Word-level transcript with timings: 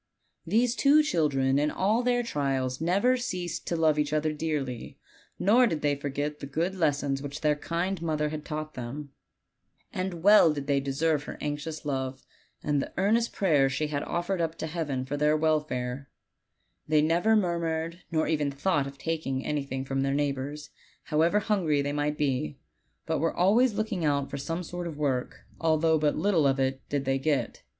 These 0.47 0.75
two 0.75 1.03
children 1.03 1.59
in 1.59 1.69
all 1.69 2.01
their 2.01 2.23
trials 2.23 2.81
never 2.81 3.17
ceased 3.17 3.67
to 3.67 3.75
love 3.75 3.99
each 3.99 4.13
other 4.13 4.33
dearly, 4.33 4.97
nor 5.37 5.67
did 5.67 5.81
they 5.83 5.93
forget 5.95 6.39
the 6.39 6.47
good 6.47 6.73
les 6.73 7.03
gons 7.03 7.21
which 7.21 7.41
their 7.41 7.55
kind 7.55 8.01
mother 8.01 8.29
had 8.29 8.43
taught 8.43 8.73
them. 8.73 9.11
And 9.93 10.09
2 10.09 10.15
OLD, 10.15 10.15
OLD 10.15 10.15
FAIRY 10.15 10.21
TALES. 10.23 10.23
well 10.47 10.53
did 10.53 10.65
they 10.65 10.79
deserve 10.79 11.23
her 11.25 11.37
anxious 11.39 11.85
love, 11.85 12.25
and 12.63 12.81
the 12.81 12.91
earnest 12.97 13.31
prayers 13.33 13.73
she 13.73 13.89
had 13.89 14.01
offered 14.01 14.41
up 14.41 14.55
to 14.57 14.65
Heaven 14.65 15.05
for 15.05 15.17
their 15.17 15.37
welfare. 15.37 16.09
They 16.87 17.03
never 17.03 17.35
murmured, 17.35 18.01
nor 18.11 18.25
ever 18.27 18.49
thought 18.49 18.87
of 18.87 18.97
taking 18.97 19.45
any 19.45 19.61
thing 19.63 19.85
from 19.85 20.01
their 20.01 20.15
neighbors, 20.15 20.71
however 21.03 21.41
hungry 21.41 21.83
they 21.83 21.93
might 21.93 22.17
be, 22.17 22.57
but 23.05 23.19
were 23.19 23.35
always 23.37 23.75
looking 23.75 24.03
out 24.03 24.31
for 24.31 24.37
some 24.39 24.63
sort 24.63 24.87
of 24.87 24.97
work, 24.97 25.41
although 25.59 25.99
but 25.99 26.15
little 26.17 26.47
of 26.47 26.57
that 26.57 26.89
did 26.89 27.05
they 27.05 27.19
get. 27.19 27.61